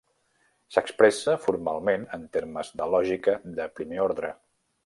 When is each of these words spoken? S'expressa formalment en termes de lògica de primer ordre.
S'expressa 0.77 1.35
formalment 1.43 2.07
en 2.19 2.25
termes 2.39 2.75
de 2.81 2.91
lògica 2.97 3.39
de 3.61 3.73
primer 3.81 4.05
ordre. 4.11 4.37